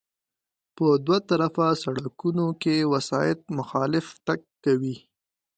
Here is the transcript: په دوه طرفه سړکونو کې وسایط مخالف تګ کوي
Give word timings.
په 0.75 0.85
دوه 1.05 1.19
طرفه 1.29 1.65
سړکونو 1.83 2.45
کې 2.61 2.89
وسایط 2.93 3.39
مخالف 3.57 4.07
تګ 4.27 4.39
کوي 4.63 4.95